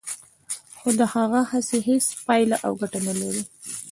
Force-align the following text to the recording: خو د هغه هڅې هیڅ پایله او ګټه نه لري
خو 0.79 0.89
د 0.99 1.01
هغه 1.13 1.39
هڅې 1.51 1.77
هیڅ 1.87 2.05
پایله 2.25 2.57
او 2.65 2.71
ګټه 2.81 2.99
نه 3.07 3.13
لري 3.19 3.43